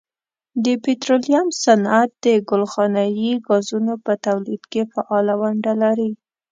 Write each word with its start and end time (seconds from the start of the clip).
د 0.63 0.65
پټرولیم 0.83 1.47
صنعت 1.63 2.09
د 2.25 2.27
ګلخانهیي 2.49 3.33
ګازونو 3.47 3.93
په 4.05 4.13
تولید 4.25 4.61
کې 4.71 4.81
فعاله 4.91 5.33
ونډه 5.41 5.73
لري. 5.83 6.11